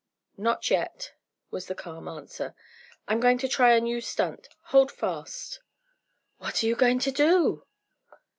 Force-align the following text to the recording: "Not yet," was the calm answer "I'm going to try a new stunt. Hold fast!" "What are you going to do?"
"Not 0.39 0.71
yet," 0.71 1.13
was 1.51 1.67
the 1.67 1.75
calm 1.75 2.07
answer 2.07 2.55
"I'm 3.07 3.19
going 3.19 3.37
to 3.37 3.47
try 3.47 3.73
a 3.75 3.79
new 3.79 4.01
stunt. 4.01 4.49
Hold 4.73 4.91
fast!" 4.91 5.59
"What 6.39 6.63
are 6.63 6.65
you 6.65 6.73
going 6.75 6.97
to 6.97 7.11
do?" 7.11 7.67